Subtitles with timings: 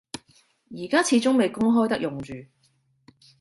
[0.71, 2.33] 而家始終未公開得用住